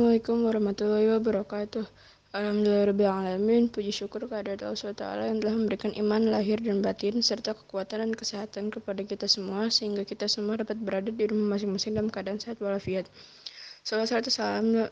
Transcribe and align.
Assalamualaikum 0.00 0.48
warahmatullahi 0.48 1.06
wabarakatuh. 1.12 1.84
Alhamdulillahirrahmanirrahim. 2.32 3.68
Puji 3.68 3.92
syukur 3.92 4.24
kehadirat 4.24 4.64
Allah 4.64 4.80
SWT 4.80 5.28
yang 5.28 5.44
telah 5.44 5.54
memberikan 5.60 5.92
iman 5.92 6.24
lahir 6.24 6.56
dan 6.56 6.80
batin 6.80 7.20
serta 7.20 7.52
kekuatan 7.52 8.08
dan 8.08 8.12
kesehatan 8.16 8.72
kepada 8.72 9.04
kita 9.04 9.28
semua 9.28 9.68
sehingga 9.68 10.08
kita 10.08 10.24
semua 10.24 10.56
dapat 10.56 10.80
berada 10.80 11.12
di 11.12 11.24
rumah 11.28 11.52
masing-masing 11.52 12.00
dalam 12.00 12.08
keadaan 12.08 12.40
sehat 12.40 12.56
walafiat. 12.64 13.12
Salam 13.84 14.08
serta 14.08 14.32
salam 14.32 14.88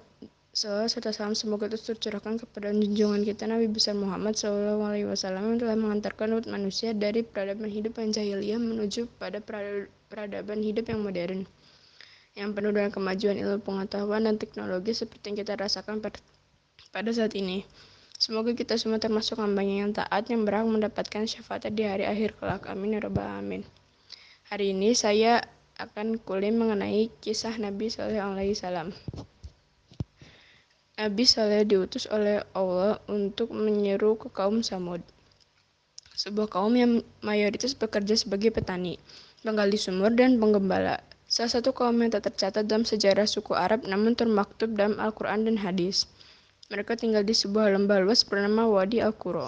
Salam 0.53 0.85
serta 0.93 1.09
salam 1.17 1.33
semoga 1.33 1.73
terus 1.73 1.89
tercurahkan 1.89 2.45
kepada 2.45 2.69
junjungan 2.69 3.25
kita 3.25 3.49
Nabi 3.49 3.65
besar 3.65 3.97
Muhammad 3.97 4.37
SAW 4.37 4.77
yang 4.93 5.57
telah 5.57 5.77
mengantarkan 5.81 6.37
umat 6.37 6.53
manusia 6.53 6.93
dari 6.93 7.25
peradaban 7.25 7.73
hidup 7.73 7.97
yang 7.97 8.13
jahiliyah 8.13 8.61
menuju 8.61 9.09
pada 9.17 9.41
peradaban 10.13 10.61
hidup 10.61 10.85
yang 10.93 11.01
modern 11.01 11.49
yang 12.39 12.55
penuh 12.55 12.71
dengan 12.71 12.95
kemajuan 12.95 13.35
ilmu 13.35 13.59
pengetahuan 13.67 14.23
dan 14.31 14.39
teknologi 14.39 14.95
seperti 14.95 15.35
yang 15.35 15.39
kita 15.43 15.59
rasakan 15.59 15.99
pada 16.95 17.11
saat 17.11 17.35
ini. 17.35 17.67
Semoga 18.15 18.55
kita 18.55 18.79
semua 18.79 19.03
termasuk 19.03 19.43
hambanya 19.43 19.75
yang 19.83 19.91
taat 19.91 20.31
yang 20.31 20.47
berhak 20.47 20.67
mendapatkan 20.71 21.27
syafaat 21.27 21.67
di 21.75 21.83
hari 21.83 22.07
akhir 22.07 22.39
kelak. 22.39 22.71
Amin 22.71 22.95
ya 22.95 23.03
rabbal 23.03 23.27
alamin. 23.27 23.67
Hari 24.55 24.71
ini 24.71 24.95
saya 24.95 25.43
akan 25.79 26.19
kuliah 26.23 26.55
mengenai 26.55 27.11
kisah 27.23 27.55
Nabi 27.59 27.91
Sallallahu 27.91 28.35
Alaihi 28.35 28.55
Wasallam. 28.55 28.89
Nabi 30.99 31.23
Saleh 31.31 31.63
diutus 31.63 32.11
oleh 32.11 32.43
Allah 32.59 32.99
untuk 33.07 33.55
menyeru 33.55 34.19
ke 34.19 34.35
kaum 34.35 34.67
Samud. 34.67 34.99
Sebuah 36.19 36.51
kaum 36.51 36.75
yang 36.75 37.07
mayoritas 37.23 37.79
bekerja 37.79 38.19
sebagai 38.19 38.51
petani, 38.51 38.99
penggali 39.47 39.79
sumur, 39.79 40.11
dan 40.11 40.43
penggembala. 40.43 40.99
Salah 41.39 41.55
satu 41.55 41.71
kaum 41.71 41.95
yang 42.03 42.11
tak 42.11 42.35
tercatat 42.35 42.67
dalam 42.67 42.83
sejarah 42.83 43.23
suku 43.23 43.55
Arab 43.55 43.87
namun 43.87 44.19
termaktub 44.19 44.75
dalam 44.75 44.99
Al-Quran 44.99 45.47
dan 45.47 45.55
hadis. 45.55 46.11
Mereka 46.67 46.99
tinggal 46.99 47.23
di 47.23 47.31
sebuah 47.31 47.79
lembah 47.79 48.03
luas 48.03 48.27
bernama 48.27 48.67
Wadi 48.67 48.99
Al-Qura. 48.99 49.47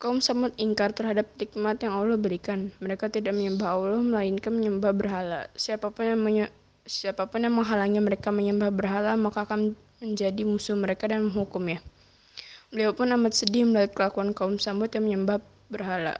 Kaum 0.00 0.24
Samud 0.24 0.56
ingkar 0.56 0.96
terhadap 0.96 1.28
nikmat 1.36 1.84
yang 1.84 1.92
Allah 1.92 2.16
berikan. 2.16 2.72
Mereka 2.80 3.12
tidak 3.12 3.36
menyembah 3.36 3.68
Allah, 3.68 4.00
melainkan 4.00 4.48
menyembah 4.48 4.96
berhala. 4.96 5.44
Siapa 5.52 5.92
pun 5.92 6.08
yang, 6.08 6.24
menye 6.24 6.48
siapa 6.88 7.28
pun 7.28 7.44
yang 7.44 7.52
menghalangi 7.52 8.00
mereka 8.00 8.32
menyembah 8.32 8.72
berhala, 8.72 9.12
maka 9.20 9.44
akan 9.44 9.76
menjadi 10.00 10.40
musuh 10.40 10.72
mereka 10.72 11.04
dan 11.04 11.28
menghukumnya. 11.28 11.84
Beliau 12.72 12.96
pun 12.96 13.12
amat 13.12 13.36
sedih 13.36 13.68
melihat 13.68 13.92
kelakuan 13.92 14.32
kaum 14.32 14.56
Samud 14.56 14.88
yang 14.88 15.04
menyembah 15.04 15.44
berhala. 15.68 16.16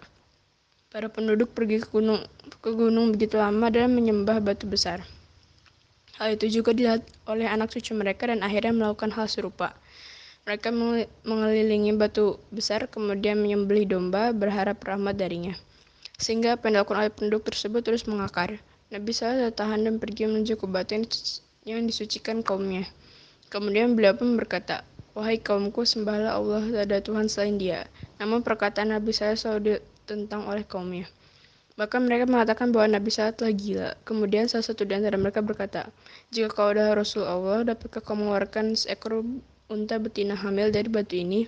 Para 0.86 1.10
penduduk 1.10 1.50
pergi 1.50 1.82
ke 1.82 1.90
gunung 1.90 2.22
ke 2.62 2.70
gunung 2.70 3.10
begitu 3.10 3.42
lama 3.42 3.66
dan 3.74 3.90
menyembah 3.90 4.38
batu 4.38 4.70
besar. 4.70 5.02
Hal 6.16 6.38
itu 6.38 6.62
juga 6.62 6.70
dilihat 6.72 7.02
oleh 7.26 7.44
anak 7.44 7.74
cucu 7.74 7.92
mereka 7.92 8.30
dan 8.30 8.40
akhirnya 8.46 8.70
melakukan 8.70 9.10
hal 9.10 9.26
serupa. 9.26 9.74
Mereka 10.46 10.70
mengelilingi 11.26 11.90
batu 11.98 12.38
besar 12.54 12.86
kemudian 12.86 13.42
menyembelih 13.42 13.84
domba 13.98 14.30
berharap 14.30 14.78
rahmat 14.78 15.18
darinya. 15.18 15.58
Sehingga 16.22 16.54
apa 16.54 16.70
oleh 16.70 17.10
penduduk 17.10 17.50
tersebut 17.50 17.82
terus 17.82 18.06
mengakar. 18.06 18.62
Nabi 18.94 19.10
salah 19.10 19.50
tahan 19.50 19.82
dan 19.82 19.98
pergi 19.98 20.30
menuju 20.30 20.54
ke 20.54 20.70
batu 20.70 21.02
yang 21.66 21.82
disucikan 21.82 22.46
kaumnya. 22.46 22.86
Kemudian 23.50 23.98
beliau 23.98 24.14
pun 24.14 24.38
berkata, 24.38 24.86
Wahai 25.18 25.42
kaumku, 25.42 25.82
sembahlah 25.82 26.38
Allah, 26.38 26.62
tak 26.62 26.84
ada 26.92 26.98
Tuhan 27.02 27.26
selain 27.26 27.56
dia. 27.58 27.90
Namun 28.22 28.46
perkataan 28.46 28.94
Nabi 28.94 29.10
selalu 29.16 29.82
tentang 30.06 30.46
oleh 30.46 30.62
kaumnya. 30.62 31.10
Bahkan 31.76 32.08
mereka 32.08 32.24
mengatakan 32.24 32.72
bahwa 32.72 32.96
Nabi 32.96 33.12
Saleh 33.12 33.36
telah 33.36 33.52
gila. 33.52 33.90
Kemudian 34.08 34.48
salah 34.48 34.64
satu 34.64 34.88
di 34.88 34.96
antara 34.96 35.20
mereka 35.20 35.44
berkata, 35.44 35.92
Jika 36.32 36.48
kau 36.48 36.72
adalah 36.72 36.96
Rasul 36.96 37.28
Allah, 37.28 37.68
dapatkah 37.68 38.00
kau 38.00 38.16
mengeluarkan 38.16 38.72
seekor 38.72 39.20
unta 39.68 40.00
betina 40.00 40.32
hamil 40.32 40.72
dari 40.72 40.88
batu 40.88 41.20
ini? 41.20 41.44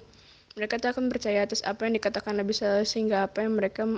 Mereka 0.52 0.84
tak 0.84 0.98
akan 0.98 1.08
percaya 1.08 1.48
atas 1.48 1.64
apa 1.64 1.88
yang 1.88 1.96
dikatakan 1.96 2.36
Nabi 2.36 2.52
Saleh 2.52 2.84
sehingga 2.84 3.24
apa 3.24 3.41
yang 3.41 3.56
mereka 3.56 3.88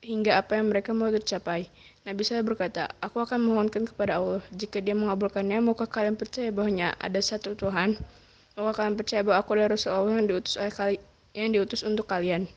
hingga 0.00 0.40
apa 0.40 0.56
yang 0.56 0.72
mereka 0.72 0.96
mau 0.96 1.12
tercapai. 1.12 1.68
Nabi 2.08 2.22
Saleh 2.24 2.40
berkata, 2.40 2.88
Aku 3.04 3.20
akan 3.20 3.44
memohonkan 3.44 3.84
kepada 3.84 4.16
Allah. 4.16 4.40
Jika 4.56 4.80
dia 4.80 4.96
mengabulkannya, 4.96 5.60
maukah 5.60 5.90
kalian 5.90 6.16
percaya 6.16 6.48
bahwanya 6.56 6.96
ada 6.96 7.20
satu 7.20 7.52
Tuhan? 7.52 8.00
Maukah 8.56 8.80
kalian 8.80 8.96
percaya 8.96 9.20
bahwa 9.20 9.44
aku 9.44 9.60
adalah 9.60 9.76
Rasul 9.76 9.92
Allah 9.92 10.24
yang 10.24 10.28
diutus 10.30 10.56
oleh 10.56 10.72
kali 10.72 10.96
yang 11.36 11.52
diutus 11.52 11.84
untuk 11.84 12.08
kalian? 12.08 12.48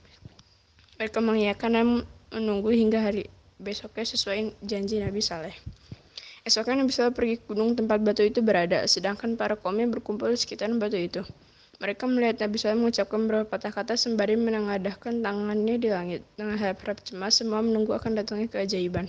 Mereka 0.99 1.23
mengiyakan 1.23 1.71
dan 1.71 1.87
menunggu 2.35 2.75
hingga 2.75 2.99
hari 2.99 3.31
besoknya 3.55 4.03
sesuai 4.03 4.59
janji 4.67 4.99
Nabi 4.99 5.23
Saleh. 5.23 5.55
Esoknya 6.43 6.83
Nabi 6.83 6.91
Saleh 6.91 7.15
pergi 7.15 7.35
ke 7.39 7.55
gunung 7.55 7.71
tempat 7.71 8.03
batu 8.03 8.19
itu 8.19 8.43
berada, 8.43 8.83
sedangkan 8.83 9.39
para 9.39 9.55
kaumnya 9.55 9.87
berkumpul 9.87 10.27
di 10.27 10.35
sekitar 10.35 10.67
batu 10.75 10.99
itu. 10.99 11.23
Mereka 11.79 12.03
melihat 12.03 12.43
Nabi 12.43 12.59
Saleh 12.59 12.75
mengucapkan 12.75 13.15
beberapa 13.23 13.47
patah 13.47 13.71
kata 13.71 13.95
sembari 13.95 14.35
menengadahkan 14.35 15.23
tangannya 15.23 15.79
di 15.79 15.87
langit. 15.87 16.21
Dengan 16.35 16.59
harap-harap 16.59 16.99
cemas, 17.07 17.39
semua 17.39 17.63
menunggu 17.63 17.95
akan 17.95 18.19
datangnya 18.19 18.51
keajaiban. 18.51 19.07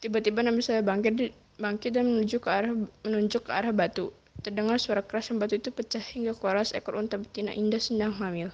Tiba-tiba 0.00 0.40
Nabi 0.40 0.64
Saleh 0.64 0.80
bangkit, 0.80 1.36
bangkit 1.60 2.00
dan 2.00 2.08
menuju 2.08 2.40
ke 2.40 2.48
arah 2.48 2.72
menunjuk 3.04 3.44
ke 3.44 3.52
arah 3.52 3.76
batu. 3.76 4.08
Terdengar 4.40 4.80
suara 4.80 5.04
keras 5.04 5.28
dan 5.28 5.36
batu 5.36 5.60
itu 5.60 5.68
pecah 5.68 6.00
hingga 6.00 6.32
keluar 6.32 6.64
seekor 6.64 6.96
unta 6.96 7.20
betina 7.20 7.52
indah 7.52 7.76
sedang 7.76 8.16
hamil. 8.16 8.48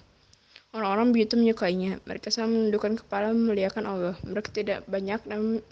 Orang-orang 0.77 1.17
begitu 1.17 1.41
menyukainya. 1.41 2.05
Mereka 2.05 2.29
selalu 2.29 2.69
menundukkan 2.69 2.93
kepala 3.01 3.33
memuliakan 3.33 3.85
Allah. 3.89 4.15
Mereka 4.29 4.53
tidak 4.53 4.85
banyak 4.85 5.25
namun 5.25 5.65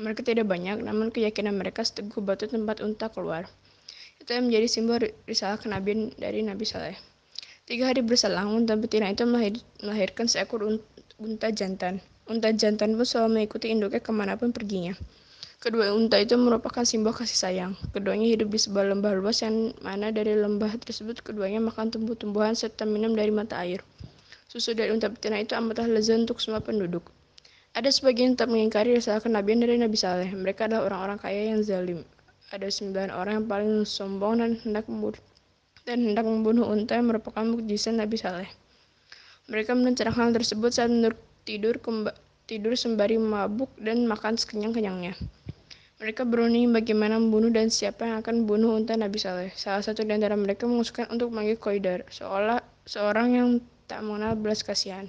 mereka 0.00 0.26
tidak 0.26 0.48
banyak, 0.48 0.80
namun 0.82 1.14
keyakinan 1.14 1.54
mereka 1.54 1.84
seteguh 1.86 2.24
batu 2.24 2.48
tempat 2.50 2.82
unta 2.82 3.12
keluar. 3.12 3.46
Itu 4.18 4.34
yang 4.34 4.48
menjadi 4.48 4.66
simbol 4.66 4.98
risalah 5.28 5.60
kenabian 5.60 6.10
dari 6.16 6.40
Nabi 6.40 6.64
Saleh. 6.64 6.96
Tiga 7.68 7.92
hari 7.92 8.02
berselang, 8.02 8.50
unta 8.56 8.74
betina 8.74 9.12
itu 9.12 9.22
melahir, 9.22 9.60
melahirkan 9.84 10.26
seekor 10.26 10.80
unta 11.20 11.48
jantan. 11.54 12.02
Unta 12.26 12.50
jantan 12.56 12.96
pun 12.96 13.06
selalu 13.06 13.38
mengikuti 13.38 13.70
induknya 13.70 14.00
ke 14.00 14.10
mana 14.10 14.34
pun 14.34 14.50
perginya. 14.50 14.96
Kedua 15.62 15.94
unta 15.94 16.18
itu 16.18 16.34
merupakan 16.34 16.82
simbol 16.82 17.14
kasih 17.14 17.38
sayang. 17.38 17.72
Keduanya 17.94 18.26
hidup 18.26 18.50
di 18.50 18.58
sebuah 18.58 18.96
lembah 18.96 19.14
luas 19.14 19.46
yang 19.46 19.70
mana 19.78 20.10
dari 20.10 20.34
lembah 20.34 20.74
tersebut 20.80 21.22
keduanya 21.22 21.62
makan 21.62 21.92
tumbuh-tumbuhan 21.92 22.58
serta 22.58 22.82
minum 22.82 23.14
dari 23.14 23.30
mata 23.30 23.62
air. 23.62 23.78
Susu 24.52 24.76
dari 24.76 24.92
unta 24.92 25.08
betina 25.08 25.40
itu 25.40 25.56
amatlah 25.56 25.88
lezat 25.88 26.28
untuk 26.28 26.36
semua 26.36 26.60
penduduk. 26.60 27.08
Ada 27.72 27.88
sebagian 27.88 28.36
tetap 28.36 28.52
mengingkari 28.52 28.92
risalah 28.92 29.24
kenabian 29.24 29.64
dari 29.64 29.80
Nabi 29.80 29.96
Saleh. 29.96 30.28
Mereka 30.28 30.68
adalah 30.68 30.92
orang-orang 30.92 31.18
kaya 31.24 31.56
yang 31.56 31.64
zalim. 31.64 32.04
Ada 32.52 32.68
sembilan 32.68 33.16
orang 33.16 33.32
yang 33.40 33.46
paling 33.48 33.72
sombong 33.88 34.44
dan 34.44 34.60
hendak 34.60 34.84
membunuh, 34.92 35.16
dan 35.88 36.04
hendak 36.04 36.28
membunuh 36.28 36.68
unta 36.68 37.00
yang 37.00 37.08
merupakan 37.08 37.40
mukjizat 37.48 37.96
Nabi 37.96 38.20
Saleh. 38.20 38.50
Mereka 39.48 39.72
mencerahkan 39.72 40.20
hal 40.20 40.36
tersebut 40.36 40.68
saat 40.68 40.92
tidur 41.48 41.80
tidur 42.44 42.76
sembari 42.76 43.16
mabuk 43.16 43.72
dan 43.80 44.04
makan 44.04 44.36
sekenyang-kenyangnya. 44.36 45.16
Mereka 45.96 46.28
berunding 46.28 46.76
bagaimana 46.76 47.16
membunuh 47.16 47.48
dan 47.48 47.72
siapa 47.72 48.04
yang 48.04 48.20
akan 48.20 48.44
membunuh 48.44 48.76
unta 48.76 49.00
Nabi 49.00 49.16
Saleh. 49.16 49.48
Salah 49.56 49.80
satu 49.80 50.04
di 50.04 50.12
antara 50.12 50.36
mereka 50.36 50.68
mengusulkan 50.68 51.08
untuk 51.08 51.32
memanggil 51.32 51.56
Koidar, 51.56 52.04
seolah 52.12 52.60
seorang 52.84 53.28
yang 53.32 53.48
tak 53.92 54.00
mengenal 54.00 54.32
belas 54.40 54.64
kasihan. 54.64 55.04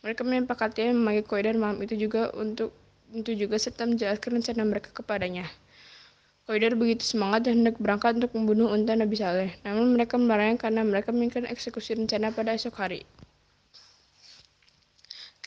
Mereka 0.00 0.24
menyepakati 0.24 0.96
memanggil 0.96 1.28
Koidar 1.28 1.52
malam 1.60 1.76
itu 1.84 1.92
juga 1.92 2.32
untuk 2.32 2.72
itu 3.12 3.36
juga 3.36 3.60
serta 3.60 3.84
menjelaskan 3.84 4.40
rencana 4.40 4.64
mereka 4.64 4.88
kepadanya. 4.96 5.44
Koidar 6.48 6.72
begitu 6.72 7.04
semangat 7.04 7.44
dan 7.44 7.60
hendak 7.60 7.76
berangkat 7.76 8.16
untuk 8.16 8.32
membunuh 8.32 8.72
unta 8.72 8.96
Nabi 8.96 9.20
Saleh. 9.20 9.52
Namun 9.68 9.92
mereka 9.92 10.16
melarangnya 10.16 10.56
karena 10.56 10.80
mereka 10.80 11.12
menginginkan 11.12 11.44
eksekusi 11.52 12.00
rencana 12.00 12.32
pada 12.32 12.56
esok 12.56 12.80
hari. 12.80 13.04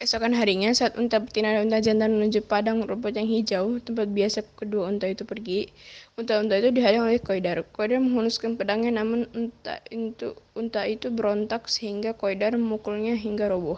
Keesokan 0.02 0.34
harinya, 0.34 0.74
saat 0.74 0.98
unta 0.98 1.22
betina 1.22 1.54
dan 1.54 1.70
unta 1.70 1.78
jantan 1.78 2.18
menuju 2.18 2.42
padang 2.50 2.82
rumput 2.82 3.14
yang 3.14 3.30
hijau, 3.30 3.78
tempat 3.86 4.10
biasa 4.10 4.42
kedua 4.58 4.90
unta 4.90 5.06
itu 5.06 5.30
pergi, 5.30 5.70
unta-unta 6.18 6.58
itu 6.58 6.74
dihadang 6.74 7.06
oleh 7.06 7.22
Koidar. 7.22 7.62
Koidar 7.70 8.02
menghunuskan 8.02 8.58
pedangnya, 8.58 8.98
namun 8.98 9.30
unta 9.38 9.78
itu, 9.94 10.34
unta 10.58 10.90
itu 10.90 11.14
berontak 11.14 11.70
sehingga 11.70 12.18
Koidar 12.18 12.58
memukulnya 12.58 13.14
hingga 13.14 13.46
roboh. 13.54 13.78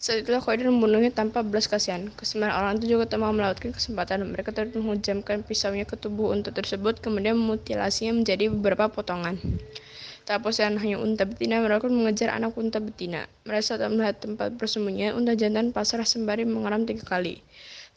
Saat 0.00 0.24
itulah 0.24 0.40
Koidar 0.40 0.72
membunuhnya 0.72 1.12
tanpa 1.12 1.44
belas 1.44 1.68
kasihan. 1.68 2.08
Kesembilan 2.16 2.56
orang 2.56 2.72
itu 2.80 2.96
juga 2.96 3.12
mau 3.20 3.28
melewatkan 3.28 3.76
kesempatan. 3.76 4.24
Mereka 4.32 4.56
terus 4.56 4.72
menghujamkan 4.80 5.44
pisaunya 5.44 5.84
ke 5.84 6.00
tubuh 6.00 6.32
unta 6.32 6.56
tersebut, 6.56 7.04
kemudian 7.04 7.36
memutilasinya 7.36 8.16
menjadi 8.16 8.48
beberapa 8.48 8.88
potongan. 8.88 9.36
Tak 10.28 10.44
bosan 10.44 10.76
hanya 10.76 11.00
unta 11.00 11.24
betina, 11.24 11.56
mereka 11.64 11.88
mengejar 11.88 12.36
anak 12.36 12.52
unta 12.60 12.84
betina. 12.84 13.24
Merasa 13.48 13.80
tak 13.80 13.88
melihat 13.88 14.20
tempat 14.20 14.52
bersembunyian, 14.60 15.16
unta 15.16 15.32
jantan 15.32 15.72
pasrah 15.72 16.04
sembari 16.04 16.44
mengeram 16.44 16.84
tiga 16.84 17.00
kali. 17.08 17.40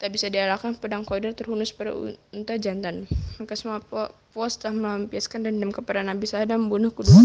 Tak 0.00 0.16
bisa 0.16 0.32
diarahkan 0.32 0.80
pedang 0.80 1.04
koider 1.04 1.36
terhunus 1.36 1.76
pada 1.76 1.92
unta 2.32 2.56
jantan. 2.56 3.04
Maka 3.36 3.52
semua 3.52 3.84
puas 4.32 4.56
telah 4.56 4.72
melampiaskan 4.72 5.44
dendam 5.44 5.76
kepada 5.76 6.00
Nabi 6.00 6.24
Saleh 6.24 6.48
dan 6.48 6.64
membunuh 6.64 6.88
kedua. 6.88 7.20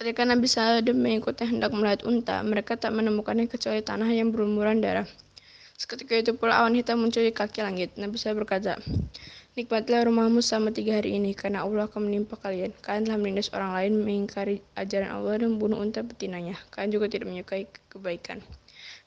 Ketika 0.00 0.24
Nabi 0.24 0.48
Saleh 0.48 0.80
mengikuti 0.96 1.44
hendak 1.44 1.76
melihat 1.76 2.08
unta, 2.08 2.40
mereka 2.40 2.80
tak 2.80 2.96
menemukannya 2.96 3.44
kecuali 3.44 3.84
tanah 3.84 4.08
yang 4.08 4.32
berlumuran 4.32 4.80
darah. 4.80 5.04
Seketika 5.76 6.16
itu 6.16 6.32
pula 6.32 6.64
awan 6.64 6.72
hitam 6.72 7.04
muncul 7.04 7.20
di 7.20 7.28
kaki 7.28 7.60
langit. 7.60 7.92
Nabi 8.00 8.16
Saleh 8.16 8.40
berkata, 8.40 8.80
Nikmatilah 9.60 10.08
rumahmu 10.08 10.40
selama 10.40 10.72
tiga 10.72 10.96
hari 10.96 11.20
ini, 11.20 11.36
karena 11.36 11.68
Allah 11.68 11.84
akan 11.84 12.08
menimpa 12.08 12.32
kalian. 12.40 12.72
Kalian 12.80 13.04
telah 13.04 13.20
menindas 13.20 13.52
orang 13.52 13.76
lain, 13.76 13.92
mengingkari 14.00 14.64
ajaran 14.72 15.12
Allah, 15.12 15.36
dan 15.36 15.52
membunuh 15.52 15.84
unta 15.84 16.00
betinanya. 16.00 16.56
Kalian 16.72 16.96
juga 16.96 17.12
tidak 17.12 17.28
menyukai 17.28 17.68
kebaikan. 17.92 18.40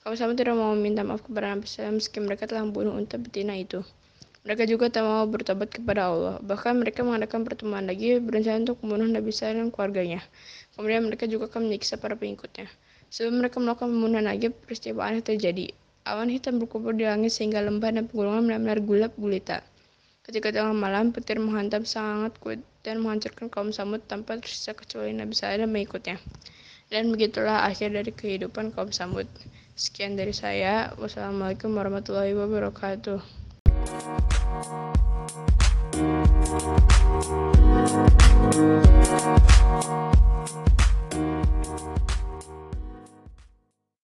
Kaum 0.06 0.14
Samud 0.14 0.38
tidak 0.38 0.54
mau 0.54 0.78
meminta 0.78 1.02
maaf 1.02 1.26
kepada 1.26 1.58
Nabi 1.58 1.66
SAW 1.66 1.98
meski 1.98 2.22
mereka 2.22 2.46
telah 2.46 2.70
membunuh 2.70 2.94
unta 2.94 3.18
betina 3.18 3.58
itu. 3.58 3.82
Mereka 4.46 4.70
juga 4.70 4.94
tak 4.94 5.02
mau 5.02 5.26
bertobat 5.26 5.74
kepada 5.74 6.14
Allah. 6.14 6.38
Bahkan 6.46 6.86
mereka 6.86 7.02
mengadakan 7.02 7.50
pertemuan 7.50 7.90
lagi 7.90 8.22
berencana 8.22 8.62
untuk 8.62 8.78
membunuh 8.86 9.10
Nabi 9.10 9.34
SAW 9.34 9.58
dan 9.58 9.68
keluarganya. 9.74 10.22
Kemudian 10.78 11.02
mereka 11.02 11.26
juga 11.26 11.50
akan 11.50 11.66
menyiksa 11.66 11.98
para 11.98 12.14
pengikutnya. 12.14 12.70
Sebelum 13.10 13.42
mereka 13.42 13.58
melakukan 13.58 13.90
pembunuhan 13.90 14.30
lagi, 14.30 14.54
peristiwa 14.54 15.10
aneh 15.10 15.26
terjadi. 15.26 15.74
Awan 16.06 16.30
hitam 16.30 16.62
berkumpul 16.62 16.94
di 16.94 17.10
langit 17.10 17.34
sehingga 17.34 17.58
lembah 17.58 17.90
dan 17.90 18.06
pegunungan 18.06 18.46
benar-benar 18.54 18.86
gulap 18.86 19.18
gulita. 19.18 19.66
Ketika 20.24 20.56
tengah 20.56 20.72
malam, 20.72 21.12
petir 21.12 21.36
menghantam 21.36 21.84
sangat 21.84 22.40
kuat 22.40 22.64
dan 22.88 23.04
menghancurkan 23.04 23.52
kaum 23.52 23.76
Samud 23.76 24.00
tanpa 24.08 24.40
tersisa 24.40 24.72
kecuali 24.72 25.12
Nabi 25.12 25.36
Saleh 25.36 25.68
mengikutnya. 25.68 26.16
Dan 26.88 27.12
begitulah 27.12 27.68
akhir 27.68 27.92
dari 27.92 28.16
kehidupan 28.16 28.72
kaum 28.72 28.96
Samud. 28.96 29.28
Sekian 29.76 30.16
dari 30.16 30.32
saya. 30.32 30.96
Wassalamualaikum 30.96 31.76
warahmatullahi 31.76 32.40
wabarakatuh. 32.40 33.20